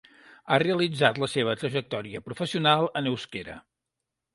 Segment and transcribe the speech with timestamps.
[0.53, 3.65] Ha realitzat la seva trajectòria professional en euskera.